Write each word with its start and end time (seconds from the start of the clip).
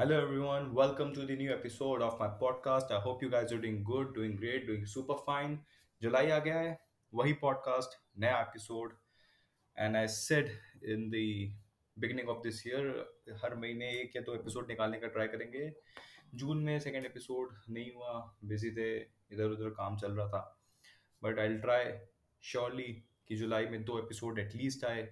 Hello, 0.00 0.18
everyone. 0.18 0.72
Welcome 0.72 1.12
to 1.12 1.26
the 1.26 1.36
new 1.36 1.52
episode 1.52 2.00
of 2.00 2.18
my 2.18 2.28
podcast. 2.42 2.90
I 2.90 3.00
hope 3.00 3.22
you 3.22 3.28
guys 3.28 3.52
are 3.52 3.58
doing 3.58 3.84
good, 3.84 4.14
doing 4.14 4.34
great, 4.34 4.66
doing 4.66 4.86
super 4.92 5.16
fine. 5.26 5.56
जुलाई 6.02 6.30
आ 6.30 6.38
गया 6.46 6.58
है 6.58 6.70
वही 7.12 7.32
podcast 7.42 7.96
नया 8.20 8.38
episode 8.40 8.94
and 9.76 9.96
I 9.96 10.06
said 10.14 10.48
in 10.94 11.04
the 11.10 11.20
beginning 11.96 12.28
of 12.28 12.38
this 12.44 12.66
year 12.66 12.88
हर 13.42 13.54
महीने 13.56 13.90
एक 13.98 14.16
या 14.16 14.22
दो 14.28 14.34
episode 14.34 14.68
निकालने 14.68 15.00
का 15.00 15.08
ट्राई 15.16 15.28
करेंगे 15.34 15.68
जून 16.42 16.62
में 16.68 16.78
सेकंड 16.80 17.06
एपिसोड 17.06 17.52
नहीं 17.70 17.92
हुआ 17.94 18.14
बिज़ी 18.52 18.70
थे 18.76 18.88
इधर 18.98 19.58
उधर 19.58 19.74
काम 19.80 19.96
चल 20.04 20.12
रहा 20.12 20.28
था 20.28 20.42
बट 21.22 21.38
आई 21.38 21.58
ट्राई 21.66 21.92
श्योरली 22.42 22.92
कि 23.28 23.36
जुलाई 23.42 23.66
में 23.74 23.84
दो 23.92 23.98
एपिसोड 23.98 24.38
एटलीस्ट 24.46 24.84
आए 24.92 25.04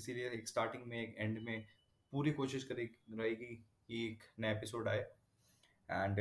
इसीलिए 0.00 0.30
एक 0.38 0.48
स्टार्टिंग 0.48 0.86
में 0.86 1.00
एक 1.02 1.14
एंड 1.18 1.38
में 1.50 1.66
पूरी 2.12 2.32
कोशिश 2.40 2.64
करी 2.72 2.88
रहेगी 3.10 3.52
कि 3.88 4.06
एक 4.06 4.22
नया 4.40 4.50
एपिसोड 4.52 4.88
आए। 4.88 5.00
एंड 5.88 6.18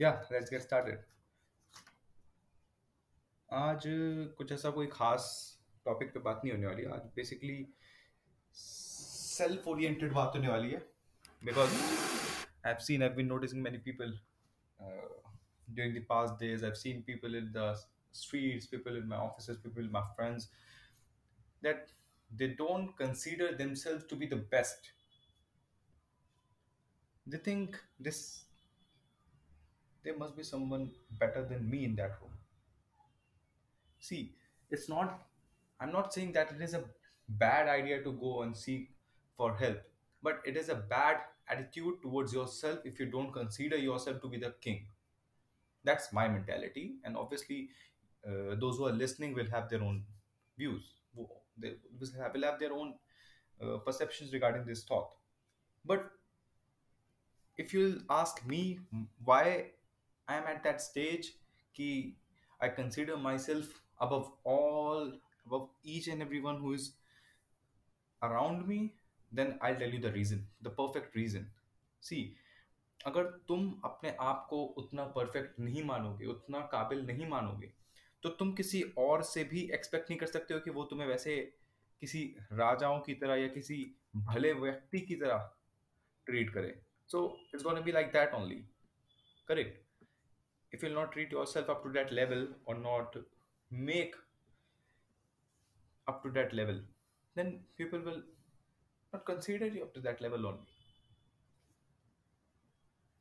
या 0.00 0.10
लेट्स 0.32 0.50
गेट 0.50 0.60
स्टार्टेड 0.60 1.04
आज 3.48 3.82
कुछ 4.38 4.52
ऐसा 4.52 4.70
कोई 4.70 4.86
खास 4.92 5.24
टॉपिक 5.84 6.12
पे 6.14 6.20
बात 6.20 6.40
नहीं 6.44 6.54
होने 6.54 6.66
वाली। 6.66 6.84
आज 6.84 7.00
बेसिकली 7.16 7.66
सेल्फ 8.54 9.68
ओरिएंटेड 9.68 10.12
बात 10.12 10.32
होने 10.36 10.48
वाली 10.48 10.70
है। 10.70 10.78
Because 11.44 11.70
I 11.70 12.70
have 12.70 12.78
seen 12.78 13.02
I 13.02 13.08
been 13.08 13.26
noticing 13.26 13.62
many 13.62 13.78
people 13.78 14.18
during 14.78 15.96
the 15.96 16.04
past 16.08 16.30
days 16.40 16.64
I 16.64 16.68
have 16.68 16.74
seen 16.74 17.02
people 17.02 17.36
in 17.36 17.52
the 17.52 17.72
streets 18.14 18.66
people 18.66 18.96
in 18.96 19.06
my 19.06 19.18
office 19.18 19.56
people 19.56 19.88
my 19.92 20.14
friends 20.14 20.50
that 21.62 21.86
they 22.30 22.48
don't 22.48 22.96
consider 22.98 23.54
themselves 23.54 24.02
to 24.10 24.16
be 24.16 24.26
the 24.26 24.34
best 24.50 24.92
they 27.26 27.38
think 27.38 27.78
this 27.98 28.44
there 30.04 30.16
must 30.18 30.36
be 30.36 30.42
someone 30.42 30.90
better 31.18 31.44
than 31.44 31.68
me 31.70 31.84
in 31.84 31.94
that 31.96 32.18
room. 32.20 32.32
See 33.98 34.34
it's 34.70 34.88
not 34.88 35.20
i'm 35.80 35.92
not 35.92 36.14
saying 36.14 36.32
that 36.32 36.50
it 36.52 36.62
is 36.66 36.74
a 36.74 36.82
bad 37.42 37.68
idea 37.68 38.02
to 38.02 38.12
go 38.12 38.42
and 38.42 38.56
seek 38.56 38.88
for 39.36 39.54
help 39.56 39.82
but 40.22 40.40
it 40.46 40.56
is 40.56 40.70
a 40.70 40.74
bad 40.74 41.18
attitude 41.48 42.00
towards 42.02 42.32
yourself 42.32 42.78
if 42.84 42.98
you 42.98 43.06
don't 43.06 43.32
consider 43.32 43.76
yourself 43.76 44.20
to 44.22 44.28
be 44.28 44.38
the 44.38 44.54
king. 44.60 44.86
That's 45.84 46.12
my 46.12 46.28
mentality 46.28 46.96
and 47.04 47.16
obviously 47.16 47.70
uh, 48.26 48.54
those 48.60 48.78
who 48.78 48.86
are 48.86 48.92
listening 48.92 49.34
will 49.34 49.50
have 49.50 49.68
their 49.68 49.82
own 49.82 50.04
views 50.56 50.84
they 51.58 51.74
will 52.00 52.42
have, 52.42 52.58
their 52.58 52.72
own 52.72 52.94
uh, 53.62 53.78
perceptions 53.78 54.32
regarding 54.32 54.64
this 54.64 54.84
thought. 54.84 55.10
But 55.84 56.10
if 57.58 57.72
you'll 57.72 58.00
ask 58.10 58.44
me 58.46 58.80
why 59.24 59.70
I 60.28 60.36
am 60.36 60.44
at 60.46 60.62
that 60.64 60.80
stage 60.80 61.34
ki 61.74 62.16
I 62.60 62.68
consider 62.68 63.16
myself 63.16 63.80
above 64.00 64.30
all 64.44 65.12
above 65.46 65.68
each 65.84 66.08
and 66.08 66.22
everyone 66.22 66.58
who 66.58 66.72
is 66.72 66.92
around 68.22 68.66
me 68.66 68.94
then 69.32 69.58
I'll 69.60 69.76
tell 69.76 69.90
you 69.90 70.00
the 70.00 70.12
reason 70.12 70.46
the 70.62 70.70
perfect 70.70 71.14
reason 71.14 71.50
see 72.02 72.22
अगर 73.06 73.24
तुम 73.48 73.62
अपने 73.84 74.10
आप 74.20 74.46
को 74.50 74.62
उतना 74.78 75.04
perfect 75.14 75.58
नहीं 75.60 75.82
मानोगे 75.84 76.26
उतना 76.32 76.60
काबिल 76.72 77.00
नहीं 77.06 77.26
मानोगे 77.28 77.72
तो 78.22 78.28
तुम 78.40 78.52
किसी 78.54 78.82
और 78.98 79.22
से 79.22 79.44
भी 79.44 79.60
एक्सपेक्ट 79.74 80.10
नहीं 80.10 80.18
कर 80.20 80.26
सकते 80.26 80.54
हो 80.54 80.60
कि 80.60 80.70
वो 80.70 80.84
तुम्हें 80.90 81.06
वैसे 81.08 81.36
किसी 82.02 82.22
राजाओं 82.52 83.00
की 83.00 83.14
तरह 83.14 83.34
या 83.34 83.48
किसी 83.54 83.78
भले 84.28 84.52
व्यक्ति 84.52 85.00
की 85.00 85.14
तरह 85.16 85.50
ट्रीट 86.26 86.50
करे 86.54 86.74
so 87.11 87.25
it's 87.53 87.63
gonna 87.63 87.81
be 87.81 87.91
like 87.91 88.07
that 88.13 88.33
only 88.41 88.63
correct 89.47 89.85
if 90.75 90.81
you'll 90.83 90.95
not 90.95 91.11
treat 91.11 91.31
yourself 91.31 91.69
up 91.73 91.83
to 91.83 91.89
that 91.97 92.09
level 92.15 92.41
or 92.65 92.73
not 92.77 93.13
make 93.89 94.15
up 96.07 96.17
to 96.23 96.31
that 96.37 96.53
level 96.53 96.79
then 97.35 97.53
people 97.77 98.01
will 98.07 98.21
not 99.13 99.25
consider 99.29 99.67
you 99.67 99.83
up 99.83 99.93
to 99.93 100.03
that 100.07 100.21
level 100.25 100.49
only 100.51 100.75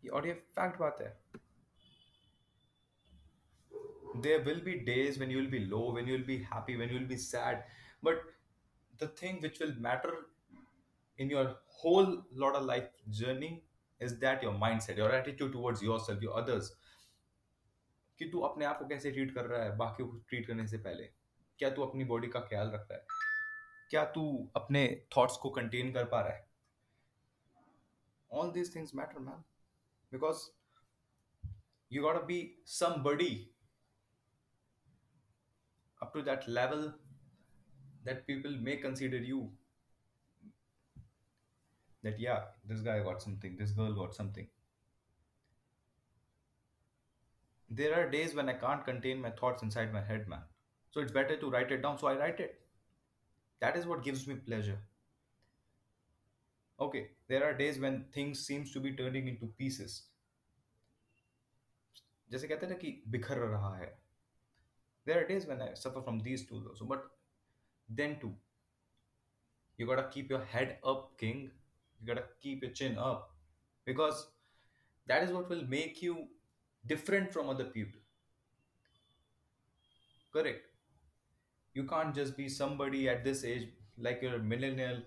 ये 0.04 0.10
और 0.16 0.26
ये 0.26 0.32
fact 0.58 0.78
बात 0.80 1.00
है 1.00 1.16
there 4.24 4.42
will 4.44 4.60
be 4.66 4.74
days 4.88 5.18
when 5.20 5.32
you 5.34 5.38
will 5.38 5.50
be 5.54 5.60
low 5.70 5.84
when 5.94 6.06
you 6.10 6.14
will 6.18 6.28
be 6.28 6.36
happy 6.50 6.76
when 6.82 6.92
you 6.92 6.98
will 6.98 7.08
be 7.08 7.18
sad 7.22 7.64
but 8.08 8.22
the 9.02 9.08
thing 9.20 9.40
which 9.46 9.58
will 9.62 9.74
matter 9.86 10.12
in 11.24 11.32
your 11.34 11.44
whole 11.80 12.12
lot 12.42 12.56
of 12.60 12.64
life 12.70 12.86
journey 13.18 13.50
is 14.01 14.15
that 14.19 14.43
your 14.43 14.53
mind 14.57 14.81
set 14.81 14.99
your 14.99 15.15
attitude 15.15 15.51
towards 15.53 15.83
your 15.83 15.99
self 15.99 16.23
your 16.23 16.41
others 16.41 16.69
कि 18.19 18.25
तू 18.29 18.39
अपने 18.39 18.65
आप 18.65 18.79
को 18.79 18.87
कैसे 18.87 19.11
treat 19.11 19.33
कर 19.35 19.45
रहा 19.45 19.63
है, 19.63 19.75
बाकी 19.77 20.03
को 20.03 20.17
ट्रीट 20.29 20.47
करने 20.47 20.67
से 20.67 20.77
पहले? 20.77 21.03
क्या 21.59 21.69
तू 21.69 21.81
अपनी 21.81 22.03
बॉडी 22.03 22.27
का 22.27 22.39
ख्याल 22.39 22.71
रख 22.71 22.87
रहा 22.91 22.93
है? 22.93 23.05
क्या 23.89 24.03
तू 24.05 24.51
अपने 24.55 24.85
थॉट्स 25.17 25.37
को 25.37 25.49
कंटेन 25.49 25.91
कर 25.93 26.05
पा 26.05 26.21
रहा 26.21 26.33
है? 26.33 26.49
All 28.31 28.51
these 28.51 28.75
things 28.75 28.95
matter 28.95 29.19
ma'am 29.19 29.43
because 30.11 30.49
you 31.91 32.03
got 32.03 32.23
be 32.25 32.39
somebody 33.03 33.33
up 36.01 36.11
to 36.13 36.21
that 36.21 36.47
level 36.49 36.87
that 38.05 38.23
people 38.27 38.55
may 38.59 38.75
consider 38.75 39.23
you 39.23 39.41
that 42.02 42.20
yeah 42.20 42.40
this 42.68 42.80
guy 42.80 42.98
got 43.00 43.22
something 43.22 43.56
this 43.58 43.72
girl 43.72 43.92
got 43.92 44.14
something 44.14 44.48
there 47.70 47.94
are 48.00 48.10
days 48.10 48.34
when 48.34 48.48
i 48.48 48.52
can't 48.64 48.84
contain 48.84 49.20
my 49.20 49.30
thoughts 49.30 49.62
inside 49.62 49.92
my 49.92 50.02
head 50.10 50.28
man 50.28 50.44
so 50.90 51.00
it's 51.00 51.12
better 51.12 51.36
to 51.36 51.50
write 51.50 51.72
it 51.72 51.82
down 51.82 51.98
so 51.98 52.06
i 52.06 52.16
write 52.16 52.40
it 52.40 52.60
that 53.60 53.76
is 53.76 53.86
what 53.86 54.04
gives 54.04 54.26
me 54.26 54.34
pleasure 54.34 54.78
okay 56.80 57.08
there 57.28 57.44
are 57.44 57.52
days 57.54 57.80
when 57.80 58.04
things 58.12 58.46
seems 58.46 58.72
to 58.72 58.80
be 58.80 58.92
turning 58.92 59.28
into 59.34 59.46
pieces 59.62 60.02
जैसे 62.30 62.48
कहते 62.48 62.66
हैं 62.66 62.72
ना 62.72 62.78
कि 62.78 62.90
बिखर 63.14 63.38
रहा 63.38 63.76
है 63.76 63.92
there 65.08 65.18
are 65.18 65.26
days 65.26 65.44
when 65.48 65.60
i 65.66 65.68
suffer 65.80 66.00
from 66.06 66.16
these 66.22 66.44
two 66.46 66.56
also 66.70 66.86
but 66.92 67.04
then 67.98 68.16
too 68.22 68.32
you 69.78 69.86
gotta 69.90 70.08
keep 70.14 70.32
your 70.34 70.40
head 70.54 70.72
up 70.92 71.04
king 71.20 71.44
you 72.01 72.07
gotta 72.07 72.25
keep 72.41 72.63
your 72.63 72.71
chin 72.71 72.97
up 72.97 73.31
because 73.85 74.27
that 75.07 75.23
is 75.23 75.31
what 75.31 75.49
will 75.49 75.65
make 75.67 76.01
you 76.01 76.27
different 76.87 77.31
from 77.31 77.49
other 77.49 77.65
people. 77.65 77.99
Correct. 80.33 80.65
You 81.73 81.83
can't 81.85 82.13
just 82.15 82.35
be 82.37 82.49
somebody 82.49 83.07
at 83.09 83.23
this 83.23 83.43
age 83.43 83.69
like 83.97 84.21
you're 84.21 84.35
a 84.35 84.39
millennial 84.39 85.01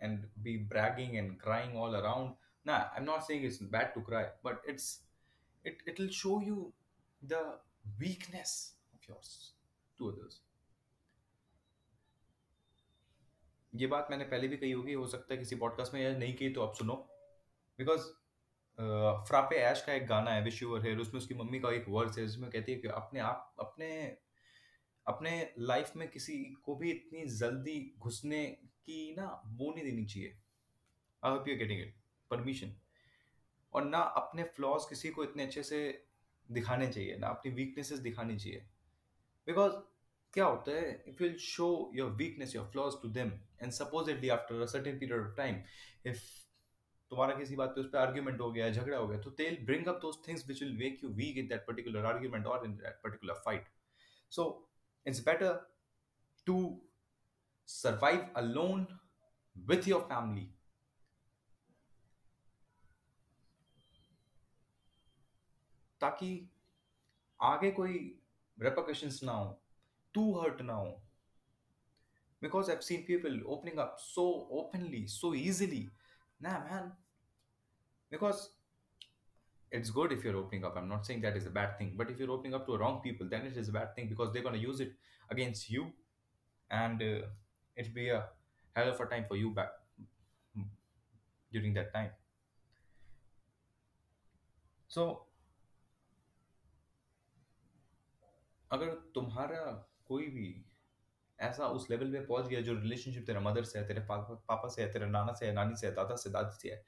and 0.00 0.24
be 0.42 0.56
bragging 0.56 1.18
and 1.18 1.38
crying 1.40 1.76
all 1.76 1.94
around. 1.94 2.34
Nah 2.66 2.84
i'm 2.96 3.04
not 3.04 3.26
saying 3.26 3.44
it's 3.44 3.58
bad 3.58 3.92
to 3.94 4.00
cry 4.00 4.26
but 4.42 4.62
it's 4.66 5.00
it 5.64 5.82
it'll 5.86 6.08
show 6.08 6.40
you 6.40 6.72
the 7.22 7.42
weakness 8.00 8.72
of 8.94 9.08
yours 9.08 9.52
to 9.98 10.08
others 10.10 10.40
ये 13.74 13.86
बात 13.86 14.08
मैंने 14.10 14.24
पहले 14.24 14.48
भी 14.48 14.56
कही 14.56 14.70
होगी, 14.72 14.92
हो 14.92 15.06
सकता 15.06 15.32
है 15.34 15.38
किसी 15.38 15.56
पॉडकास्ट 15.56 15.94
में, 15.94 16.00
या 16.02 16.16
नहीं 16.18 16.34
कही 16.34 16.50
तो 16.50 16.62
आप 16.62 16.74
सुनो। 16.74 16.94
बिकॉज़ 17.78 18.02
फ्रापे 19.28 19.56
ऐश 19.56 19.82
का 19.84 19.92
एक 19.92 20.06
गाना 20.06 20.30
है 20.30 20.42
विश 20.42 20.62
यूर 20.62 20.82
हेयर 20.82 20.98
उसमें 20.98 21.20
उसकी 21.20 21.34
मम्मी 21.34 21.60
का 21.60 21.70
एक 21.70 21.84
वर्ड्स 21.88 22.18
है, 22.18 22.26
जिसमें 22.26 22.50
कहती 22.50 22.72
है 22.72 22.78
कि 22.78 22.88
अपने 22.90 23.20
आप, 23.20 23.54
अपने 23.60 24.16
अपने 25.06 25.30
लाइफ 25.58 25.92
में 25.96 26.08
किसी 26.08 26.36
को 26.64 26.74
भी 26.76 26.90
इतनी 26.90 27.24
जल्दी 27.30 27.78
घुसने 27.98 28.44
की 28.46 29.14
ना 29.14 29.26
वो 29.46 29.72
नहीं 29.74 29.84
देनी 29.84 30.04
चाहिए। 30.06 30.36
I 31.22 31.32
hope 31.32 31.48
you 31.48 31.56
getting 31.56 31.80
it 31.80 31.94
permission 32.30 32.74
और 33.72 33.84
ना 33.84 33.98
अपने 34.18 34.42
फ्लॉज 34.56 34.86
किसी 34.88 35.08
को 35.08 35.24
इतने 35.24 35.42
अच्छे 35.42 35.62
से 35.62 35.80
दिखाने 36.48 36.88
चाहिए, 36.88 37.16
ना 37.16 37.28
अपनी 37.28 37.52
वीकनेसेस 37.52 37.98
दिखानी 38.00 38.36
चाहिए। 38.36 38.58
बिकॉज़ 39.46 39.72
क्या 40.34 40.46
होता 40.46 40.72
है? 40.72 41.04
If 41.08 41.22
you 41.22 41.38
show 41.38 41.90
your 41.94 42.10
weakness 42.10 42.54
your 42.56 42.66
flaws 42.66 42.94
to 43.02 43.08
them 43.08 43.32
and 43.62 43.72
supposedly 43.72 44.28
after 44.28 44.60
a 44.62 44.66
certain 44.66 44.98
period 44.98 45.20
of 45.20 45.36
time 45.36 45.62
if 46.06 46.22
तुम्हारा 47.10 47.34
किसी 47.34 47.56
बात 47.56 47.68
पे 47.68 47.80
उस 47.80 47.86
पर 47.86 47.98
आर्ग्यूमेंट 47.98 48.40
हो 48.40 48.52
गया, 48.52 48.70
झगड़ा 48.70 48.98
हो 48.98 49.08
गया 49.08 49.20
तो 49.20 49.30
they 49.30 49.50
bring 49.64 49.86
up 49.86 49.98
those 50.02 50.22
things 50.28 50.46
which 50.48 50.62
will 50.62 50.76
make 50.76 51.04
you 51.04 51.10
weak 51.10 51.36
in 51.36 51.48
that 51.48 51.66
particular 51.66 52.06
argument 52.06 52.46
और 52.46 52.66
in 52.66 52.76
that 52.76 53.00
particular 53.04 53.34
fight 53.34 53.68
so 54.30 54.70
it's 55.06 55.24
better 55.24 55.54
to 56.46 56.80
survive 57.68 58.24
alone 58.38 58.84
with 59.58 59.88
your 59.88 60.00
family 60.00 60.46
ताकि 66.00 66.50
आगे 67.42 67.70
कोई 67.70 68.20
repercussions 68.58 69.22
ना 69.22 69.32
हो 69.32 69.63
तू 70.13 70.31
हर्ट 70.39 70.61
ना 70.61 70.73
हो 70.73 70.97
because 72.43 72.69
I've 72.73 72.83
seen 72.87 73.01
people 73.07 73.33
opening 73.53 73.79
up 73.83 73.95
so 74.01 74.23
openly, 74.59 74.99
so 75.13 75.31
easily. 75.35 75.79
Nah, 76.45 76.59
man, 76.67 76.85
because 78.09 78.43
it's 79.71 79.89
good 79.89 80.11
if 80.11 80.23
you're 80.23 80.35
opening 80.35 80.65
up 80.65 80.75
i'm 80.77 80.87
not 80.89 81.05
saying 81.05 81.21
that 81.21 81.35
is 81.37 81.45
a 81.45 81.49
bad 81.49 81.77
thing 81.77 81.93
but 81.95 82.09
if 82.09 82.19
you're 82.19 82.31
opening 82.31 82.53
up 82.53 82.65
to 82.65 82.77
wrong 82.77 82.99
people 83.01 83.27
then 83.29 83.45
it 83.45 83.57
is 83.57 83.69
a 83.69 83.71
bad 83.71 83.95
thing 83.95 84.07
because 84.09 84.31
they're 84.33 84.41
going 84.41 84.55
to 84.55 84.61
use 84.61 84.79
it 84.79 84.93
against 85.29 85.69
you 85.69 85.91
and 86.71 87.01
uh, 87.01 87.27
it'll 87.75 87.93
be 87.93 88.09
a 88.09 88.23
hell 88.75 88.89
of 88.89 88.99
a 88.99 89.05
time 89.05 89.25
for 89.27 89.35
you 89.35 89.51
back 89.51 89.69
during 91.51 91.73
that 91.73 91.93
time 91.93 92.11
so 94.87 95.25
अगर 98.73 98.89
तुम्हारा 99.15 99.61
कोई 100.14 100.26
भी 100.26 100.64
ऐसा 101.40 101.66
उस 101.66 101.90
level 101.90 102.12
पे 102.12 102.20
पहुँच 102.20 102.46
गया 102.46 102.60
जो 102.60 102.74
रिलेशनशिप 102.74 103.26
तेरा 103.26 103.40
मदर 103.40 103.64
से 103.64 103.78
है, 103.78 103.86
तेरे 103.88 104.00
पापा 104.00 104.34
पापा 104.48 104.68
से 104.68 104.82
है, 104.82 104.92
तेरे 104.92 105.06
नाना 105.06 105.32
से 105.32 105.46
है, 105.46 105.52
नानी 105.52 105.76
से 105.76 105.86
है, 105.86 105.94
दादा 105.94 106.16
से, 106.16 106.30
दादी 106.30 106.60
से 106.60 106.70
है 106.70 106.86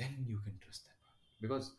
then 0.00 0.26
you 0.28 0.38
can 0.42 0.58
trust 0.58 0.82
that 0.82 1.42
because 1.42 1.70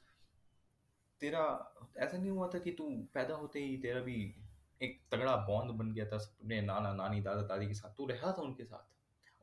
तेरा, 1.19 1.75
ऐसा 1.98 2.18
नहीं 2.18 2.31
हुआ 2.31 2.50
था 2.54 2.60
कि 2.60 2.71
तू 2.71 2.89
पैदा 3.13 3.36
होते 3.36 3.60
ही 3.60 3.77
तेरा 3.77 4.01
भी 4.01 4.36
एक 4.81 5.01
तगड़ा 5.12 5.36
बॉन्ड 5.36 5.71
बन 5.71 5.92
गया 5.94 6.06
था 6.06 6.15
अपने 6.15 6.62
नाना, 6.62 6.94
नानी, 6.94 7.21
दादा, 7.21 7.42
दादी 7.42 7.68
के 7.68 7.74
साथ। 7.74 7.95
तू 7.98 8.07
रहा 8.07 8.31
था 8.31 8.42
उनके 8.42 8.63
साथ। 8.63 8.92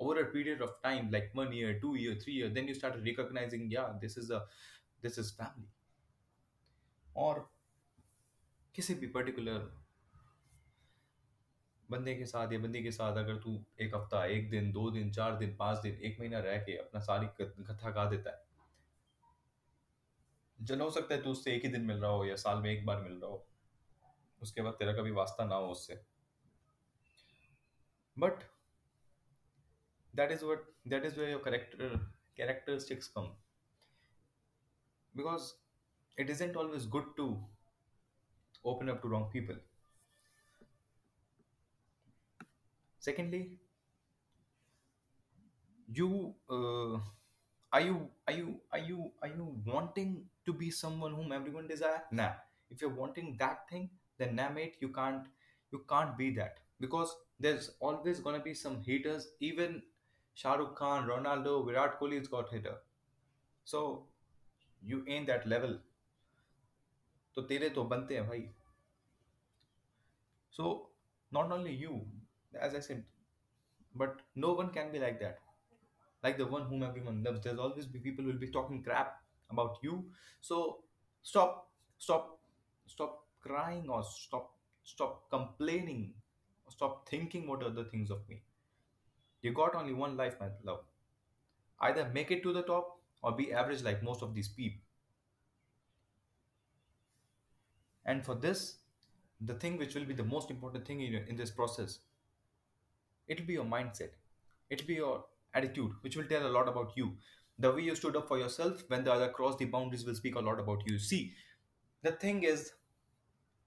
Over 0.02 0.14
a 0.18 0.24
period 0.34 0.60
of 0.60 0.70
time, 0.84 1.08
like 1.14 1.32
one 1.38 1.52
year, 1.56 1.70
two 1.80 1.94
year, 1.96 2.14
three 2.20 2.34
year, 2.34 2.50
then 2.56 2.68
you 2.68 2.74
started 2.74 3.08
recognizing, 3.08 3.64
yeah, 3.70 3.88
this 4.04 4.16
is 4.16 4.30
a, 4.30 4.40
this 5.04 5.18
is 5.22 5.32
family. 5.40 5.70
और 7.16 7.50
किसी 8.74 8.94
भी 8.94 9.06
पर्टिकुलर 9.06 9.79
बंदे 11.90 12.14
के 12.14 12.26
साथ 12.26 12.52
या 12.52 12.58
बंदी 12.58 12.82
के 12.82 12.92
साथ 12.92 13.16
अगर 13.16 13.36
तू 13.36 13.64
एक 13.80 13.94
हफ़्ता, 13.94 14.26
एक 14.26 14.50
दिन, 14.50 14.72
दो 14.72 14.90
दिन, 14.90 15.12
चार 15.12 15.36
दिन, 15.36 15.56
पाँच 15.56 15.78
दिन, 15.78 15.94
एक 15.94 16.20
महीना 16.20 16.38
रह 16.38 16.58
के 16.58 16.76
अपना 16.76 17.00
सारी 17.00 17.26
कथा 17.40 17.90
गा 17.90 18.04
देता 18.10 18.30
है। 18.30 18.44
जन 20.60 20.80
हो 20.80 20.90
सकता 20.90 21.14
है 21.14 21.22
तू 21.22 21.30
उससे 21.30 21.56
एक 21.56 21.64
ही 21.64 21.68
दिन 21.68 21.82
मिल 21.82 21.96
रहा 21.96 22.10
हो 22.10 22.24
या 22.24 22.36
साल 22.36 22.58
में 22.58 22.70
एक 22.70 22.86
बार 22.86 23.00
मिल 23.00 23.12
रहा 23.12 23.30
हो। 23.30 23.46
उसके 24.42 24.62
बाद 24.62 24.72
तेरा 24.72 24.92
कभी 24.92 25.10
वास्ता 25.10 25.44
ना 25.44 25.54
हो 25.54 25.68
उससे। 25.68 26.00
But 28.18 28.32
that 30.16 30.32
is 30.36 30.42
what, 30.42 30.58
that 30.88 31.04
is 31.04 31.16
where 31.16 31.30
your 31.30 31.42
character, 31.44 32.00
characteristics 32.36 33.08
come. 33.08 33.28
Because 35.16 35.54
it 36.18 36.30
isn't 36.30 36.56
always 36.56 36.86
good 36.86 37.04
to 37.16 37.26
open 38.64 38.88
up 38.88 39.02
to 39.02 39.08
wrong 39.08 39.30
people. 39.32 39.56
secondly 42.99 43.59
you 45.87 46.33
uh, 46.49 46.97
are 47.71 47.81
you 47.81 48.09
are 48.27 48.33
you 48.33 48.59
are 48.71 48.79
you 48.79 49.11
are 49.21 49.29
you 49.29 49.47
wanting 49.65 50.13
to 50.45 50.53
be 50.53 50.69
someone 50.71 51.13
whom 51.13 51.31
everyone 51.31 51.67
desire 51.67 52.03
nah 52.11 52.31
if 52.69 52.81
you're 52.81 52.97
wanting 53.01 53.35
that 53.39 53.69
thing 53.69 53.89
then 54.17 54.35
nah 54.35 54.49
mate 54.49 54.77
you 54.79 54.89
can't 54.89 55.27
you 55.71 55.83
can't 55.89 56.17
be 56.17 56.29
that 56.39 56.63
because 56.79 57.15
there's 57.39 57.71
always 57.79 58.19
gonna 58.19 58.39
be 58.39 58.53
some 58.53 58.81
haters 58.81 59.27
even 59.39 59.81
Shah 60.35 60.55
Rukh 60.55 60.75
Khan, 60.75 61.07
Ronaldo, 61.07 61.65
Virat 61.65 61.97
Kohli 61.97 62.17
has 62.17 62.27
got 62.27 62.49
hitter. 62.49 62.75
So 63.63 64.07
you 64.83 65.03
ain't 65.07 65.27
that 65.27 65.47
level. 65.47 65.79
तो 67.35 67.41
तेरे 67.47 67.69
तो 67.75 67.83
बनते 67.83 68.15
हैं 68.15 68.27
भाई 68.27 68.47
so 70.57 70.67
not 71.37 71.51
only 71.51 71.71
you 71.79 71.95
as 72.58 72.74
i 72.74 72.80
said 72.80 73.04
but 73.94 74.20
no 74.36 74.52
one 74.52 74.70
can 74.70 74.92
be 74.92 74.98
like 74.98 75.20
that. 75.20 75.38
Like 76.22 76.38
the 76.38 76.46
one 76.46 76.62
whom 76.62 76.82
everyone 76.82 77.22
loves. 77.22 77.40
There's 77.42 77.58
always 77.58 77.86
be 77.86 77.98
people 77.98 78.24
will 78.24 78.38
be 78.38 78.50
talking 78.50 78.82
crap 78.82 79.16
about 79.50 79.78
you. 79.82 80.04
So 80.40 80.84
stop 81.22 81.68
stop 81.98 82.38
stop 82.86 83.24
crying 83.40 83.88
or 83.88 84.02
stop 84.04 84.52
stop 84.84 85.30
complaining. 85.30 86.14
Stop 86.68 87.08
thinking 87.08 87.48
what 87.48 87.62
other 87.62 87.84
things 87.84 88.10
of 88.10 88.28
me. 88.28 88.42
You 89.42 89.52
got 89.52 89.74
only 89.74 89.92
one 89.92 90.16
life 90.16 90.36
my 90.38 90.48
love. 90.62 90.84
Either 91.80 92.08
make 92.12 92.30
it 92.30 92.42
to 92.42 92.52
the 92.52 92.62
top 92.62 93.00
or 93.22 93.32
be 93.32 93.52
average 93.52 93.82
like 93.82 94.02
most 94.02 94.22
of 94.22 94.34
these 94.34 94.48
people. 94.48 94.82
And 98.04 98.24
for 98.24 98.34
this 98.34 98.76
the 99.40 99.54
thing 99.54 99.78
which 99.78 99.94
will 99.94 100.04
be 100.04 100.14
the 100.14 100.24
most 100.24 100.50
important 100.50 100.86
thing 100.86 101.00
in, 101.00 101.14
in 101.26 101.36
this 101.36 101.50
process 101.50 102.00
it'll 103.29 103.45
be 103.45 103.53
your 103.53 103.65
mindset 103.65 104.11
it'll 104.69 104.87
be 104.87 104.93
your 104.93 105.25
attitude 105.53 105.91
which 106.01 106.15
will 106.17 106.25
tell 106.25 106.45
a 106.47 106.53
lot 106.57 106.67
about 106.67 106.91
you 106.95 107.11
the 107.59 107.71
way 107.71 107.81
you 107.81 107.95
stood 107.95 108.15
up 108.15 108.27
for 108.27 108.37
yourself 108.37 108.83
when 108.87 109.03
the 109.03 109.11
other 109.11 109.29
crossed 109.29 109.59
the 109.59 109.65
boundaries 109.65 110.05
will 110.05 110.15
speak 110.15 110.35
a 110.35 110.39
lot 110.39 110.59
about 110.59 110.83
you 110.85 110.97
see 110.99 111.33
the 112.03 112.11
thing 112.11 112.43
is 112.43 112.71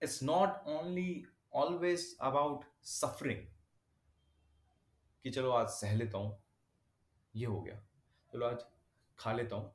it's 0.00 0.22
not 0.22 0.62
only 0.66 1.26
always 1.50 2.14
about 2.20 2.64
suffering 2.80 3.46
कि 5.24 5.30
चलो 5.30 5.50
आज 5.50 5.68
सह 5.68 5.94
लेता 5.96 6.18
हूँ 6.18 6.36
ये 7.36 7.46
हो 7.46 7.60
गया 7.60 7.74
चलो 8.32 8.46
आज 8.46 8.58
खा 9.18 9.32
लेता 9.32 9.56
हूँ 9.56 9.74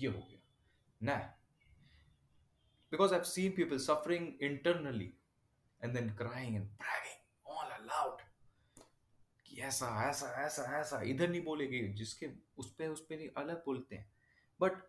ये 0.00 0.08
हो 0.08 0.20
गया 0.30 0.40
ना 1.02 1.16
because 2.90 3.12
I've 3.12 3.26
seen 3.26 3.52
people 3.52 3.78
suffering 3.78 4.36
internally 4.40 5.08
and 5.80 5.96
then 5.96 6.12
crying 6.16 6.56
and 6.56 6.68
bragging 6.78 7.22
all 7.44 7.72
aloud 7.78 8.17
कि 8.17 8.17
ऐसा 9.59 9.87
ऐसा 10.09 10.27
ऐसा 10.45 10.63
ऐसा, 10.79 11.01
इधर 11.01 11.29
नहीं 11.29 11.41
बोलेंगे, 11.43 11.81
जिसके, 11.93 12.29
उस 12.57 12.73
पर 12.73 12.87
उस 12.87 13.01
पर 13.01 13.27
अलग 13.37 13.63
बोलते 13.65 13.95
हैं। 13.95 14.11
But 14.59 14.81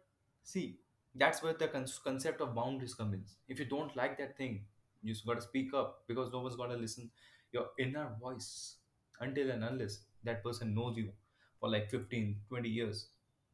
see 0.46 0.62
that's 1.14 1.44
where 1.44 1.56
the 1.62 2.40
of 2.42 2.50
boundaries 2.50 2.94
comes 2.94 3.38
if 3.50 3.60
you 3.62 3.66
don't 3.68 3.96
like 3.96 4.12
that 4.12 4.38
thing 4.40 4.58
you 5.02 5.14
got 5.26 5.40
speak 5.40 5.74
up 5.74 6.04
because 6.08 6.30
no 6.32 6.46
was 6.46 6.54
got 6.56 6.78
listen 6.80 7.10
your 7.54 7.74
inner 7.80 8.18
voice 8.20 8.48
until 9.14 9.50
and 9.50 9.62
unless 9.64 10.06
that 10.24 10.42
person 10.44 10.68
knows 10.70 11.00
you 11.00 11.12
for 11.62 11.70
like 11.70 11.90
fifteen 11.90 12.34
twenty 12.48 12.76
years 12.76 13.08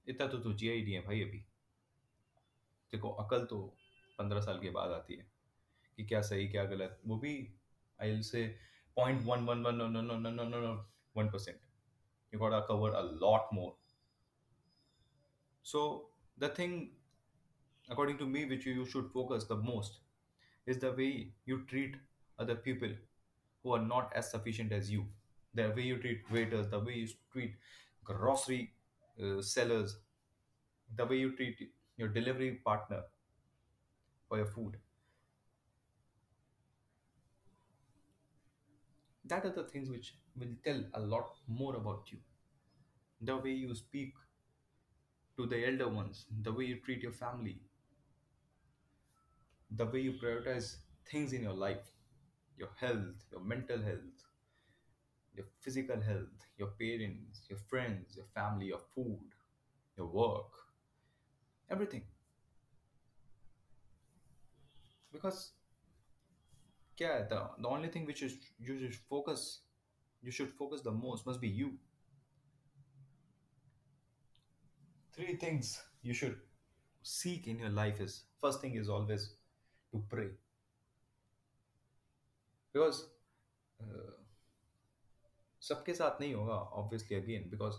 इतना 0.07 0.27
तो 0.27 0.39
तुझे 0.39 0.71
I 0.71 0.81
D 0.81 0.93
है 0.93 1.01
भाई 1.01 1.23
अभी। 1.23 1.39
देखो, 2.93 3.11
अकल 3.11 3.45
तो 3.45 3.59
पंद्रह 4.19 4.41
साल 4.41 4.59
के 4.61 4.71
बाद 4.71 4.91
आती 4.91 5.15
है, 5.15 5.27
कि 5.99 6.05
क्या 6.05 6.21
सही, 6.23 6.49
क्या 6.49 6.65
गलत, 6.65 7.01
वो 7.07 7.17
भी 7.19 7.33
I 8.01 8.23
say 8.23 8.47
point 8.97 9.21
one 9.25 9.45
one 9.45 9.63
one 9.63 9.75
no 9.75 9.87
no 9.89 10.01
no 10.03 10.19
no 10.19 10.31
no 10.31 10.45
no 10.45 10.75
1%. 11.17 11.59
You 12.33 12.39
got 12.39 12.51
to 12.51 12.67
cover 12.67 12.91
a 12.93 13.03
lot 13.03 13.53
more. 13.53 13.75
So, 15.63 16.09
the 16.39 16.49
thing, 16.49 16.93
according 17.91 18.19
to 18.19 18.27
me, 18.27 18.45
which 18.47 18.67
you 18.67 18.87
should 18.87 19.11
focus 19.13 19.45
the 19.45 19.57
most 19.57 20.01
is 20.67 20.79
the 20.79 20.93
way 20.93 21.33
you 21.47 21.65
treat 21.67 21.97
other 22.39 22.57
people 22.57 22.91
who 23.63 23.73
are 23.75 23.83
not 23.83 24.13
as 24.15 24.31
sufficient 24.31 24.73
as 24.73 24.91
you. 24.91 25.07
The 25.55 25.71
way 25.77 25.83
you 25.83 25.99
treat 25.99 26.31
waiters, 26.31 26.69
the 26.71 26.81
way 26.81 26.95
you 26.95 27.09
treat 27.33 27.57
grocery 28.05 28.75
uh, 29.23 29.43
sellers, 29.43 29.99
the 30.97 31.07
way 31.07 31.19
you 31.19 31.37
treat 31.37 31.71
your 31.97 32.09
delivery 32.09 32.53
partner 32.65 33.05
for 34.29 34.37
your 34.39 34.47
food. 34.47 34.77
That 39.29 39.45
are 39.45 39.51
the 39.51 39.65
things 39.65 39.91
which 39.91 40.15
will 40.39 40.55
tell 40.65 40.83
a 40.95 41.01
lot 41.01 41.37
more 41.49 41.77
about 41.77 42.05
you. 42.13 42.19
The 43.21 43.37
way 43.37 43.51
you 43.53 43.75
speak 43.75 44.15
to 45.37 45.47
the 45.47 45.65
elder 45.65 45.89
ones 45.89 46.27
the 46.43 46.53
way 46.53 46.65
you 46.65 46.81
treat 46.81 47.01
your 47.01 47.13
family 47.13 47.61
the 49.71 49.87
way 49.87 50.01
you 50.01 50.13
prioritize 50.13 50.79
things 51.11 51.33
in 51.33 51.43
your 51.43 51.53
life 51.53 51.93
your 52.59 52.71
health 52.81 53.25
your 53.31 53.41
mental 53.41 53.81
health 53.83 54.27
your 55.37 55.47
physical 55.61 56.01
health 56.01 56.47
your 56.59 56.71
parents 56.81 57.43
your 57.49 57.59
friends 57.71 58.17
your 58.17 58.25
family 58.35 58.67
your 58.67 58.81
food 58.95 59.35
your 59.97 60.07
work 60.07 60.53
everything. 61.71 62.03
Because 65.13 65.53
yeah 66.98 67.24
the, 67.30 67.42
the 67.60 67.68
only 67.68 67.90
thing 67.90 68.06
which 68.06 68.24
is 68.24 68.38
you 68.60 68.78
should 68.80 68.96
focus 68.96 69.62
you 70.22 70.32
should 70.32 70.50
focus 70.50 70.82
the 70.82 70.92
most 70.92 71.26
must 71.26 71.42
be 71.42 71.48
you 71.48 71.74
three 75.14 75.36
things 75.36 75.82
you 76.04 76.14
should 76.14 76.38
seek 77.04 77.48
in 77.48 77.60
your 77.60 77.70
life 77.70 78.00
is 78.00 78.24
first 78.40 78.62
thing 78.62 78.76
is 78.76 78.90
always 78.90 79.34
to 79.92 80.04
pray 80.10 80.30
because 82.74 83.06
uh, 83.82 84.12
सबके 85.70 85.94
साथ 85.94 86.22
नहीं 86.22 86.34
होगा 86.34 86.60
obviously 86.82 87.18
again 87.18 87.50
because 87.50 87.76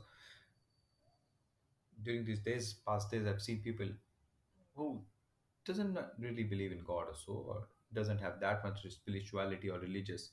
during 2.09 2.25
these 2.29 2.43
days 2.49 2.69
past 2.88 3.14
days 3.14 3.26
i've 3.31 3.43
seen 3.47 3.62
people 3.64 3.88
who 4.76 4.88
doesn't 5.71 5.99
really 6.26 6.45
believe 6.52 6.76
in 6.76 6.85
god 6.91 7.11
or 7.12 7.17
so 7.23 7.38
or 7.55 7.59
doesn't 7.93 8.19
have 8.19 8.41
that 8.41 8.64
much 8.64 8.85
spirituality 8.91 9.71
or 9.71 9.79
religious 9.79 10.31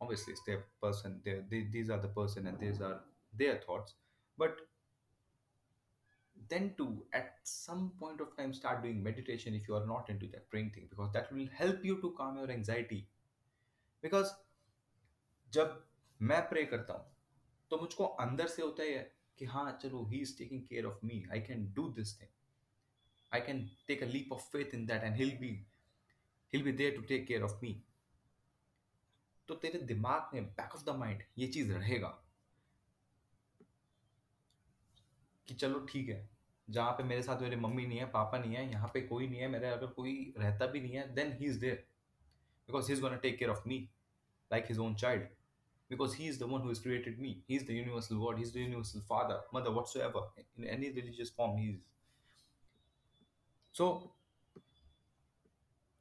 obviously 0.00 0.32
it's 0.32 0.42
their 0.46 0.64
person 0.82 1.20
they, 1.24 1.40
they, 1.50 1.66
these 1.72 1.90
are 1.90 2.00
the 2.00 2.08
person 2.08 2.46
and 2.46 2.58
these 2.60 2.80
are 2.80 3.00
their 3.32 3.56
thoughts 3.66 3.94
but 4.38 4.56
then 6.48 6.72
to 6.78 7.02
at 7.12 7.34
some 7.42 7.90
point 7.98 8.20
of 8.20 8.36
time 8.36 8.52
start 8.54 8.82
doing 8.82 9.02
meditation 9.02 9.54
if 9.54 9.68
you 9.68 9.74
are 9.74 9.86
not 9.86 10.08
into 10.08 10.26
that 10.26 10.48
praying 10.50 10.70
thing 10.70 10.86
because 10.88 11.10
that 11.12 11.32
will 11.32 11.48
help 11.52 11.84
you 11.84 12.00
to 12.00 12.14
calm 12.16 12.36
your 12.36 12.50
anxiety 12.50 13.06
because 14.02 14.32
जब 15.52 15.84
मैं 16.20 16.40
pray 16.48 16.64
करता 16.72 16.92
हूँ 16.92 17.04
तो 17.70 17.76
मुझको 17.80 18.04
अंदर 18.24 18.46
से 18.46 18.62
होता 18.62 18.82
है 18.82 18.98
कि 19.38 19.44
हाँ 19.44 19.70
चलो 19.82 20.04
he 20.10 20.18
is 20.22 20.36
taking 20.38 20.62
care 20.68 20.86
of 20.86 21.00
me 21.04 21.22
I 21.32 21.40
can 21.40 21.64
do 21.74 21.88
this 21.98 22.20
thing 22.20 22.28
I 23.34 23.40
can 23.46 23.68
take 23.88 24.02
a 24.02 24.06
leap 24.06 24.32
of 24.32 24.48
faith 24.52 24.74
in 24.74 24.84
that 24.86 25.02
and 25.04 25.16
hill 25.16 25.36
B 25.40 25.52
He 26.53 26.63
be 26.63 26.71
there 26.71 26.95
to 26.95 27.01
take 27.03 27.25
care 27.27 27.43
of 27.43 27.59
me 27.63 27.75
तो 29.49 29.55
तेरे 29.55 29.79
दिमाग 29.85 30.29
में 30.33 30.45
back 30.45 30.75
of 30.75 30.83
the 30.85 30.95
mind 30.97 31.23
ये 31.37 31.47
चीज़ 31.47 31.71
रहेगा 31.73 32.07
कि 35.47 35.53
चलो 35.53 35.79
ठीक 35.89 36.09
है, 36.09 36.29
जहाँ 36.67 36.91
पे 36.91 37.03
मेरे 37.03 37.21
साथ 37.23 37.41
मेरे 37.41 37.55
मम्मी 37.55 37.85
नहीं 37.87 37.97
है, 37.99 38.05
पापा 38.11 38.37
नहीं 38.37 38.55
है, 38.55 38.69
यहाँ 38.71 38.89
पे 38.93 39.01
कोई 39.01 39.27
नहीं 39.27 39.39
है, 39.39 39.47
मेरे 39.47 39.67
अगर 39.69 39.87
कोई 39.87 40.33
रहता 40.37 40.65
भी 40.65 40.81
नहीं 40.81 40.93
है 40.93 41.13
then 41.15 41.33
he 41.39 41.45
is 41.45 41.59
there 41.59 41.75
because 42.69 42.87
he 42.87 42.93
is 42.93 43.01
gonna 43.01 43.15
take 43.15 43.37
care 43.39 43.51
of 43.51 43.67
me 43.67 43.79
like 44.51 44.65
his 44.69 44.79
own 44.79 44.95
child 44.95 45.23
because 45.89 46.15
he 46.17 46.27
is 46.27 46.39
the 46.39 46.43
one 46.51 46.61
whose 46.61 46.79
created 46.83 47.19
me 47.19 47.29
he 47.49 47.55
is 47.55 47.67
the 47.67 47.71
universal 47.71 48.15
God 48.17 48.37
he 48.37 48.43
is 48.43 48.53
the 48.53 48.57
universal 48.57 49.01
father 49.09 49.47
mother 49.55 49.71
whatsoever 49.97 50.33
in 50.39 50.67
any 50.67 50.89
religious 50.91 51.33
form 51.37 51.57
he 51.57 51.69
is 51.69 51.79
so 53.75 53.89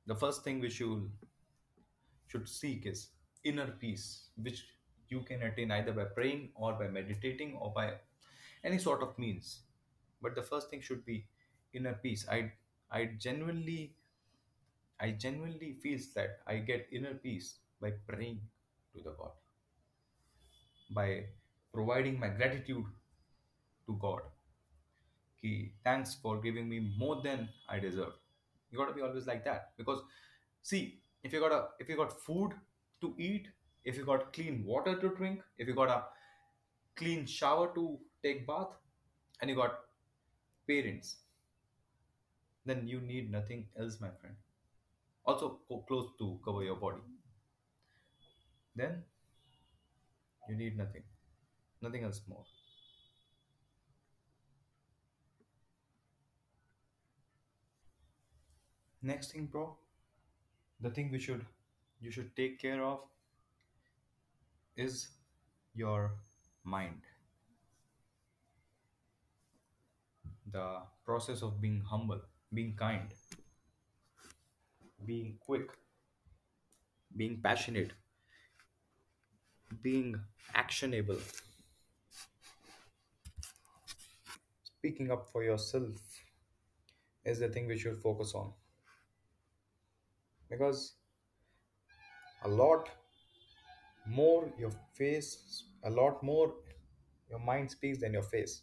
the 0.06 0.14
first 0.14 0.44
thing 0.44 0.60
which 0.60 0.80
you 0.80 1.10
should 2.26 2.48
seek 2.48 2.86
is 2.86 3.00
inner 3.44 3.66
peace 3.82 4.04
which 4.36 4.64
you 5.08 5.20
can 5.28 5.42
attain 5.42 5.70
either 5.70 5.92
by 5.92 6.04
praying 6.04 6.48
or 6.54 6.72
by 6.72 6.88
meditating 6.88 7.54
or 7.60 7.72
by 7.72 7.92
any 8.64 8.78
sort 8.78 9.02
of 9.02 9.18
means. 9.18 9.60
But 10.22 10.34
the 10.34 10.42
first 10.42 10.70
thing 10.70 10.80
should 10.80 11.04
be 11.04 11.26
inner 11.74 11.94
peace. 11.94 12.26
I 12.28 12.52
i 12.90 13.04
genuinely 13.26 13.96
i 15.06 15.10
genuinely 15.24 15.70
feels 15.82 16.06
that 16.14 16.40
i 16.46 16.56
get 16.70 16.88
inner 17.00 17.14
peace 17.26 17.48
by 17.80 17.90
praying 18.08 18.40
to 18.94 19.02
the 19.02 19.14
god 19.20 19.32
by 20.94 21.24
providing 21.72 22.20
my 22.20 22.28
gratitude 22.28 22.84
to 23.86 23.96
god. 24.00 24.22
Ki 25.40 25.74
thanks 25.84 26.14
for 26.14 26.40
giving 26.40 26.68
me 26.68 26.78
more 26.96 27.20
than 27.22 27.48
i 27.68 27.78
deserve 27.78 28.21
you 28.72 28.78
got 28.78 28.88
to 28.88 28.94
be 28.94 29.02
always 29.02 29.26
like 29.26 29.44
that. 29.44 29.72
Because 29.76 30.00
see 30.62 31.00
if 31.22 31.32
you 31.32 31.40
got 31.40 31.52
a 31.52 31.66
if 31.78 31.88
you 31.88 31.96
got 31.96 32.12
food 32.12 32.52
to 33.00 33.14
eat 33.18 33.48
if 33.84 33.96
you 33.96 34.04
got 34.04 34.32
clean 34.32 34.64
water 34.64 34.98
to 35.00 35.08
drink 35.16 35.42
if 35.58 35.68
you 35.68 35.74
got 35.74 35.88
a 35.88 36.04
clean 36.96 37.26
shower 37.26 37.72
to 37.74 37.98
take 38.22 38.46
bath 38.46 38.68
and 39.40 39.50
you 39.50 39.56
got 39.56 39.78
parents 40.68 41.16
then 42.64 42.86
you 42.86 43.00
need 43.00 43.30
nothing 43.30 43.66
else 43.78 44.00
my 44.00 44.10
friend. 44.20 44.36
Also 45.24 45.60
clothes 45.88 46.10
to 46.18 46.38
cover 46.44 46.62
your 46.62 46.76
body. 46.76 47.02
Then 48.76 49.02
you 50.48 50.56
need 50.56 50.76
nothing. 50.76 51.02
Nothing 51.80 52.04
else 52.04 52.22
more 52.28 52.44
next 59.02 59.32
thing 59.32 59.46
bro 59.46 59.76
the 60.80 60.90
thing 60.90 61.10
we 61.10 61.18
should 61.18 61.44
you 62.00 62.10
should 62.10 62.34
take 62.36 62.60
care 62.60 62.82
of 62.82 63.00
is 64.76 65.08
your 65.74 66.12
mind. 66.64 67.00
The 70.50 70.78
process 71.04 71.42
of 71.42 71.60
being 71.60 71.80
humble 71.80 72.20
being 72.52 72.74
kind 72.76 73.14
being 75.06 75.36
quick 75.40 75.70
being 77.16 77.40
passionate 77.42 77.92
being 79.82 80.14
actionable 80.54 81.16
speaking 84.64 85.10
up 85.10 85.26
for 85.32 85.42
yourself 85.42 85.86
is 87.24 87.38
the 87.38 87.48
thing 87.48 87.66
we 87.66 87.78
should 87.78 87.96
focus 87.96 88.34
on 88.34 88.52
because 90.52 90.94
a 92.44 92.48
lot 92.48 92.88
more 94.06 94.52
your 94.58 94.72
face 94.92 95.64
a 95.84 95.90
lot 95.90 96.22
more 96.22 96.54
your 97.30 97.38
mind 97.38 97.70
speaks 97.70 97.98
than 97.98 98.12
your 98.12 98.22
face. 98.22 98.62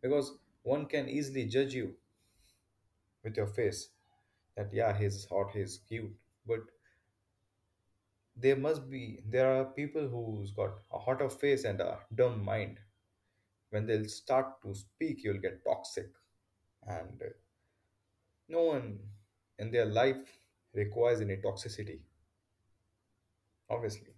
Because 0.00 0.32
one 0.62 0.86
can 0.86 1.08
easily 1.08 1.44
judge 1.46 1.74
you 1.74 1.94
with 3.24 3.36
your 3.36 3.48
face 3.48 3.88
that 4.56 4.72
yeah 4.72 4.96
he's 4.96 5.26
hot 5.26 5.50
he's 5.52 5.80
cute. 5.88 6.14
But 6.46 6.60
there 8.36 8.56
must 8.56 8.88
be 8.90 9.20
there 9.28 9.52
are 9.52 9.64
people 9.64 10.08
who's 10.08 10.52
got 10.52 10.78
a 10.92 10.98
hotter 10.98 11.28
face 11.28 11.64
and 11.64 11.80
a 11.80 11.98
dumb 12.14 12.44
mind. 12.44 12.78
When 13.70 13.86
they'll 13.86 14.08
start 14.08 14.62
to 14.62 14.74
speak 14.74 15.24
you'll 15.24 15.40
get 15.48 15.64
toxic. 15.64 16.10
And 16.86 17.20
no 18.48 18.62
one 18.62 19.00
in 19.58 19.72
their 19.72 19.86
life 19.86 20.38
requires 20.76 21.20
any 21.20 21.36
toxicity 21.36 21.98
obviously. 23.70 24.12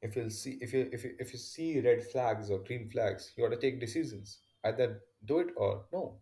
If 0.00 0.16
you'll 0.16 0.30
see 0.30 0.58
if 0.60 0.72
you 0.72 0.88
if 0.92 1.04
you 1.04 1.14
if 1.18 1.32
you 1.32 1.38
see 1.38 1.80
red 1.80 2.02
flags 2.04 2.50
or 2.50 2.58
green 2.58 2.88
flags 2.90 3.32
you 3.36 3.44
got 3.48 3.54
to 3.54 3.60
take 3.60 3.80
decisions. 3.80 4.38
Either 4.64 5.00
do 5.24 5.38
it 5.38 5.48
or 5.56 5.84
no. 5.92 6.16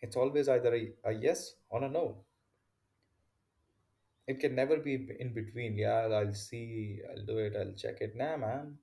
It's 0.00 0.16
always 0.16 0.48
either 0.48 0.74
a, 0.74 0.92
a 1.04 1.12
yes 1.12 1.54
or 1.70 1.82
a 1.84 1.88
no. 1.88 2.18
It 4.26 4.40
can 4.40 4.54
never 4.54 4.76
be 4.76 5.08
in 5.18 5.32
between. 5.32 5.76
Yeah 5.76 6.08
i'll 6.20 6.34
see 6.34 7.00
i'll 7.10 7.24
do 7.24 7.38
it 7.38 7.54
i'll 7.58 7.72
check 7.72 8.00
it. 8.00 8.14
Nah 8.14 8.36
man. 8.36 8.76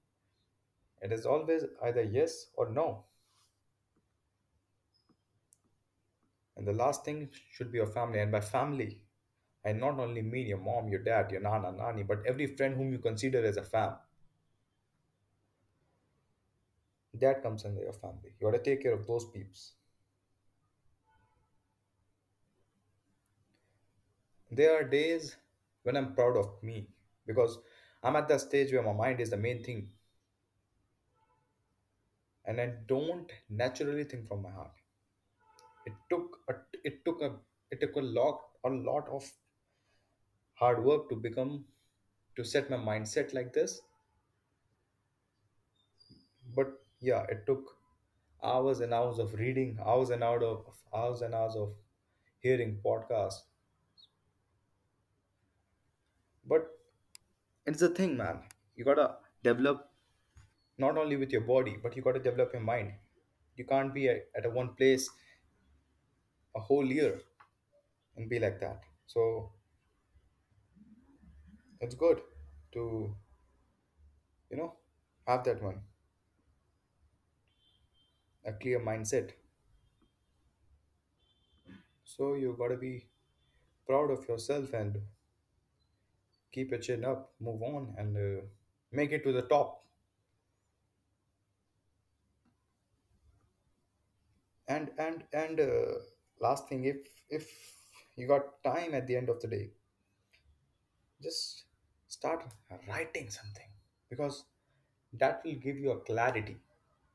It 1.01 1.11
is 1.13 1.25
always 1.25 1.63
either 1.83 2.01
yes 2.01 2.47
or 2.55 2.69
no 2.69 3.05
and 6.59 6.67
the 6.67 6.73
last 6.73 7.05
thing 7.05 7.29
should 7.53 7.71
be 7.71 7.77
your 7.77 7.87
family. 7.87 8.19
And 8.19 8.31
by 8.31 8.41
family 8.41 8.99
i 9.65 9.71
not 9.73 9.99
only 9.99 10.21
mean 10.21 10.47
your 10.47 10.57
mom 10.65 10.89
your 10.89 11.01
dad 11.05 11.31
your 11.31 11.41
nana 11.45 11.71
nani 11.77 12.03
but 12.11 12.19
every 12.31 12.47
friend 12.59 12.77
whom 12.77 12.91
you 12.93 12.99
consider 12.99 13.43
as 13.45 13.57
a 13.57 13.63
fam. 13.63 13.93
That 17.13 17.41
comes 17.43 17.65
under 17.65 17.81
your 17.81 17.93
family. 17.93 18.33
You 18.39 18.51
got 18.51 18.57
to 18.57 18.63
take 18.63 18.83
care 18.83 18.93
of 18.93 19.05
those 19.07 19.25
peeps. 19.25 19.73
There 24.51 24.75
are 24.79 24.83
days 24.83 25.35
when 25.83 25.97
I'm 25.97 26.13
proud 26.13 26.37
of 26.37 26.61
me 26.61 26.87
because 27.25 27.57
I'm 28.03 28.15
at 28.15 28.27
the 28.27 28.37
stage 28.37 28.71
where 28.73 28.83
my 28.83 28.93
mind 28.93 29.19
is 29.19 29.29
the 29.31 29.37
main 29.37 29.63
thing. 29.63 29.89
And 32.45 32.59
I 32.61 32.73
don't 32.87 33.31
naturally 33.49 34.03
think 34.03 34.27
from 34.27 34.41
my 34.41 34.51
heart. 34.51 34.78
It 35.89 35.93
took 36.10 36.39
a 36.50 36.55
it 36.91 37.03
took 37.05 37.22
a 37.27 37.29
it 37.72 37.81
took 37.81 37.96
a 37.96 38.05
lot 38.19 38.41
a 38.65 38.69
lot 38.69 39.08
of 39.19 39.31
hard 40.53 40.84
work 40.84 41.10
to 41.10 41.15
become 41.15 41.65
to 42.36 42.43
set 42.43 42.69
my 42.69 42.77
mindset 42.77 43.34
like 43.34 43.53
this. 43.53 43.81
But 46.55 46.81
yeah, 47.00 47.24
it 47.29 47.46
took 47.46 47.77
hours 48.43 48.81
and 48.81 48.93
hours 48.93 49.19
of 49.19 49.34
reading, 49.36 49.79
hours 49.86 50.10
and 50.10 50.24
hours 50.24 50.43
of 50.43 50.65
hours 50.93 51.22
and 51.22 51.34
hours 51.34 51.55
of 51.55 51.74
hearing 52.39 52.81
podcasts. 52.86 53.41
But 56.46 56.77
it's 57.65 57.79
the 57.79 57.89
thing, 57.89 58.17
man. 58.17 58.43
You 58.75 58.84
gotta 58.86 59.17
develop 59.43 59.89
not 60.77 60.98
only 60.98 61.17
with 61.17 61.31
your 61.31 61.41
body 61.41 61.77
but 61.84 61.96
you 61.96 62.01
got 62.01 62.13
to 62.13 62.19
develop 62.19 62.53
your 62.53 62.62
mind 62.62 62.93
you 63.55 63.65
can't 63.65 63.93
be 63.93 64.08
at, 64.10 64.27
at 64.36 64.46
a 64.46 64.50
one 64.50 64.69
place 64.75 65.10
a 66.55 66.59
whole 66.59 66.85
year 66.85 67.21
and 68.17 68.29
be 68.29 68.39
like 68.39 68.59
that. 68.61 68.83
So 69.07 69.53
it's 71.81 71.95
good 71.95 72.21
to 72.73 73.15
you 74.49 74.57
know 74.57 74.73
have 75.27 75.43
that 75.45 75.61
one. 75.61 75.81
A 78.43 78.51
clear 78.51 78.81
mindset. 78.81 79.31
So 82.03 82.33
you 82.33 82.55
got 82.59 82.67
to 82.69 82.75
be 82.77 83.07
proud 83.87 84.11
of 84.11 84.27
yourself 84.27 84.73
and 84.73 85.01
keep 86.51 86.69
your 86.71 86.79
chin 86.79 87.03
up 87.03 87.33
move 87.39 87.61
on 87.63 87.95
and 87.97 88.15
uh, 88.15 88.41
make 88.91 89.11
it 89.11 89.23
to 89.23 89.31
the 89.31 89.41
top. 89.43 89.83
And 94.69 94.91
and 94.97 95.25
and 95.33 95.59
uh, 95.59 95.99
last 96.41 96.67
thing 96.69 96.86
if 96.86 96.98
if 97.29 97.50
you 98.15 98.27
got 98.27 98.63
time 98.63 98.93
at 98.93 99.08
the 99.08 99.15
end 99.15 99.29
of 99.29 99.39
the 99.41 99.48
day 99.48 99.69
just 101.22 101.63
start 102.08 102.43
writing 102.88 103.29
something 103.29 103.69
because 104.10 104.43
that 105.13 105.41
will 105.43 105.55
give 105.55 105.77
you 105.77 105.91
a 105.91 106.00
clarity 106.00 106.58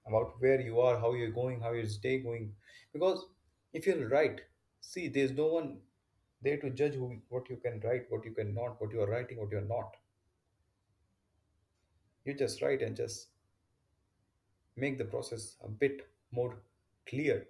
about 0.06 0.34
where 0.40 0.60
you 0.60 0.80
are, 0.80 0.98
how 0.98 1.14
you're 1.14 1.30
going, 1.30 1.60
how 1.60 1.72
your 1.72 1.86
day 2.02 2.18
going. 2.18 2.52
Because 2.92 3.26
if 3.72 3.86
you're 3.86 4.08
right, 4.08 4.40
see, 4.80 5.08
there's 5.08 5.32
no 5.32 5.46
one 5.46 5.78
there 6.42 6.58
to 6.58 6.70
judge 6.70 6.94
who, 6.94 7.16
what 7.28 7.48
you 7.48 7.56
can 7.56 7.80
write, 7.80 8.06
what 8.10 8.24
you 8.24 8.32
cannot, 8.32 8.80
what 8.80 8.92
you 8.92 9.00
are 9.00 9.10
writing, 9.10 9.38
what 9.38 9.50
you're 9.50 9.62
not. 9.62 9.96
You 12.24 12.34
just 12.34 12.60
write 12.62 12.82
and 12.82 12.96
just 12.96 13.28
make 14.76 14.98
the 14.98 15.04
process 15.04 15.56
a 15.64 15.68
bit 15.68 16.06
more 16.32 16.56
clear. 17.08 17.46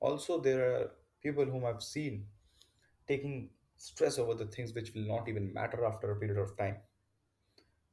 Also, 0.00 0.40
there 0.40 0.62
are 0.74 0.90
people 1.22 1.44
whom 1.44 1.64
I've 1.64 1.82
seen 1.82 2.26
taking 3.08 3.50
stress 3.76 4.18
over 4.18 4.34
the 4.34 4.46
things 4.46 4.74
which 4.74 4.94
will 4.94 5.06
not 5.06 5.28
even 5.28 5.52
matter 5.54 5.84
after 5.84 6.10
a 6.12 6.16
period 6.20 6.38
of 6.38 6.56
time. 6.56 6.78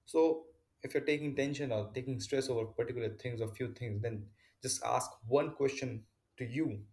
So, 0.05 0.47
if 0.81 0.93
you're 0.95 1.03
taking 1.05 1.35
tension 1.35 1.71
or 1.71 1.91
taking 1.93 2.19
stress 2.19 2.49
over 2.49 2.65
particular 2.65 3.09
things 3.09 3.41
or 3.41 3.47
few 3.53 3.73
things, 3.73 4.01
then 4.01 4.27
just 4.61 4.83
ask 4.83 5.11
one 5.27 5.53
question 5.53 6.05
to 6.37 6.45
you 6.45 6.83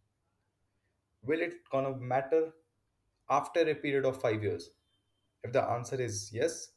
Will 1.23 1.41
it 1.43 1.69
gonna 1.71 1.97
matter 1.97 2.53
after 3.29 3.61
a 3.69 3.75
period 3.75 4.05
of 4.05 4.21
five 4.21 4.43
years? 4.45 4.71
If 5.45 5.53
the 5.53 5.65
answer 5.65 6.01
is 6.01 6.33
yes, 6.33 6.73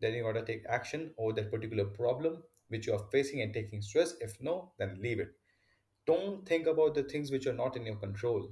then 0.00 0.14
you 0.14 0.24
gotta 0.24 0.44
take 0.44 0.66
action 0.66 1.14
over 1.18 1.32
that 1.34 1.50
particular 1.50 1.86
problem 1.86 2.44
which 2.68 2.86
you 2.86 2.94
are 2.94 3.08
facing 3.12 3.42
and 3.42 3.54
taking 3.54 3.82
stress. 3.82 4.14
If 4.20 4.40
no, 4.42 4.74
then 4.78 5.00
leave 5.02 5.20
it. 5.20 5.37
Don't 6.08 6.44
think 6.44 6.66
about 6.66 6.96
the 6.96 7.04
things 7.04 7.30
which 7.30 7.46
are 7.46 7.52
not 7.52 7.76
in 7.76 7.86
your 7.86 7.94
control. 7.94 8.50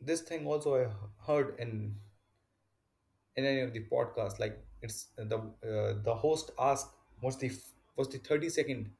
This 0.00 0.20
thing 0.20 0.46
also 0.46 0.76
I 0.84 0.92
heard 1.26 1.58
in 1.58 1.98
in 3.36 3.44
any 3.44 3.60
of 3.60 3.72
the 3.72 3.84
podcasts. 3.90 4.38
Like 4.38 4.58
it's 4.82 5.08
the 5.16 5.36
uh, 5.38 6.02
the 6.02 6.14
host 6.14 6.50
asked 6.58 6.90
what's 7.20 7.36
the 7.36 7.50
what's 7.94 8.12
the 8.12 8.18
30 8.18 8.48
second 8.48 8.90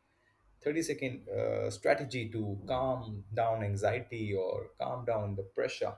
30 0.63 0.83
second 0.83 1.29
uh, 1.29 1.71
strategy 1.71 2.29
to 2.31 2.59
calm 2.67 3.25
down 3.35 3.63
anxiety 3.63 4.35
or 4.35 4.69
calm 4.81 5.05
down 5.05 5.37
the 5.37 5.43
pressure. 5.43 5.95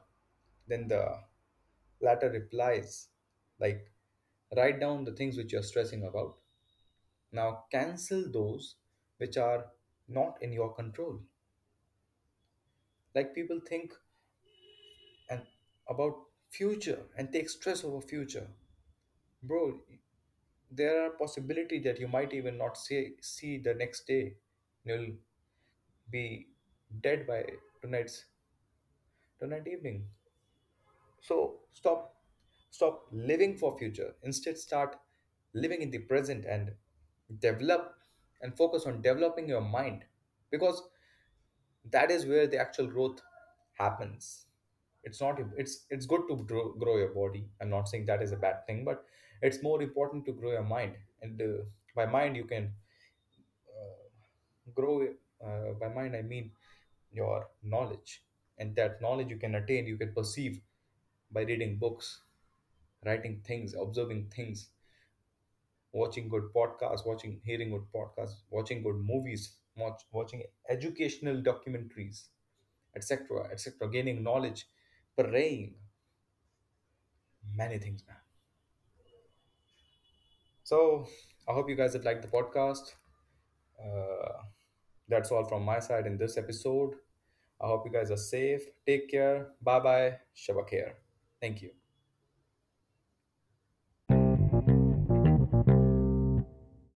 Then 0.68 0.88
the 0.88 1.21
latter 2.00 2.30
replies 2.30 3.09
like 3.61 3.90
write 4.56 4.80
down 4.80 5.04
the 5.04 5.12
things 5.12 5.37
which 5.37 5.52
you're 5.52 5.62
stressing 5.62 6.04
about 6.04 6.37
Now 7.33 7.66
cancel 7.71 8.30
those 8.30 8.76
which 9.18 9.37
are 9.37 9.73
not 10.09 10.42
in 10.42 10.52
your 10.52 10.75
control. 10.75 11.21
Like 13.16 13.35
people 13.35 13.59
think 13.59 13.92
and 15.30 15.42
about 15.88 16.14
future 16.50 17.00
and 17.16 17.33
take 17.33 17.49
stress 17.49 17.85
over 17.85 18.00
future. 18.00 18.47
Bro, 19.42 19.80
there 20.71 21.06
are 21.06 21.11
possibility 21.11 21.80
that 21.80 22.00
you 22.00 22.09
might 22.09 22.35
even 22.35 22.59
not 22.59 22.76
see 22.78 23.14
see 23.23 23.59
the 23.59 23.75
next 23.75 24.06
day. 24.06 24.37
You'll 24.85 25.14
be 26.11 26.49
dead 27.02 27.26
by 27.26 27.45
tonight's 27.83 28.25
tonight 29.38 29.66
evening. 29.66 30.11
So 31.21 31.61
stop 31.73 32.14
stop 32.71 33.06
living 33.12 33.56
for 33.56 33.76
future. 33.78 34.14
Instead 34.23 34.59
start 34.59 34.97
living 35.54 35.83
in 35.83 35.90
the 35.90 35.99
present 35.99 36.45
and 36.47 36.73
develop 37.40 37.95
and 38.40 38.56
focus 38.56 38.87
on 38.87 39.02
developing 39.02 39.49
your 39.49 39.61
mind 39.61 40.04
because 40.50 40.83
that 41.90 42.11
is 42.11 42.26
where 42.26 42.47
the 42.47 42.59
actual 42.59 42.87
growth 42.87 43.21
happens. 43.75 44.47
It's 45.04 45.21
not 45.21 45.38
it's 45.56 45.87
it's 45.90 46.06
good 46.06 46.23
to 46.28 46.37
grow, 46.37 46.73
grow 46.73 46.99
your 46.99 47.14
body. 47.14 47.49
I'm 47.61 47.71
not 47.71 47.88
saying 47.88 48.06
that 48.06 48.23
is 48.23 48.33
a 48.33 48.37
bad 48.37 48.66
thing 48.66 48.85
but 48.85 49.04
it's 49.42 49.62
more 49.62 49.83
important 49.83 50.25
to 50.26 50.32
grow 50.32 50.52
your 50.52 50.65
mind. 50.65 50.97
And 51.23 51.41
uh, 51.41 51.65
by 51.95 52.06
mind 52.06 52.36
you 52.36 52.45
can 52.45 52.73
uh, 53.69 54.71
grow 54.75 55.08
uh, 55.45 55.73
by 55.80 55.89
mind 55.89 56.17
i 56.17 56.23
mean 56.23 56.50
your 57.12 57.49
knowledge. 57.62 58.23
And 58.58 58.75
that 58.76 59.02
knowledge 59.02 59.28
you 59.30 59.36
can 59.36 59.54
attain 59.54 59.86
you 59.86 59.99
can 59.99 60.12
perceive 60.12 60.60
by 61.30 61.43
reading 61.43 61.78
books 61.78 62.23
writing 63.04 63.41
things 63.47 63.75
observing 63.80 64.30
things 64.34 64.71
watching 66.00 66.28
good 66.35 66.47
podcasts 66.54 67.06
watching 67.11 67.41
hearing 67.45 67.71
good 67.75 67.87
podcasts 67.95 68.37
watching 68.50 68.82
good 68.82 68.97
movies 69.13 69.56
watch, 69.76 70.02
watching 70.13 70.43
educational 70.69 71.37
documentaries 71.50 72.25
etc 72.95 73.49
etc 73.52 73.89
gaining 73.91 74.23
knowledge 74.23 74.67
praying. 75.19 75.75
Many 77.54 77.78
things 77.78 78.02
man 78.06 78.17
so 80.65 81.06
i 81.49 81.52
hope 81.52 81.69
you 81.71 81.76
guys 81.76 81.93
have 81.95 82.04
liked 82.04 82.23
the 82.23 82.28
podcast. 82.28 82.95
Uh, 83.82 84.43
that's 85.09 85.30
all 85.30 85.45
from 85.45 85.63
my 85.63 85.78
side 85.78 86.06
in 86.06 86.17
this 86.19 86.37
episode. 86.37 86.95
I 87.61 87.67
hope 87.67 87.85
you 87.87 87.93
guys 87.93 88.11
are 88.11 88.17
safe. 88.17 88.63
Take 88.87 89.11
care. 89.11 89.49
Bye 89.63 89.80
bye 89.80 90.19
shabakir 90.45 90.93
thank 91.41 91.63
you 91.63 91.86